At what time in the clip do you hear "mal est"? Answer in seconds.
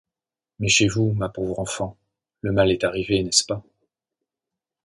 2.51-2.83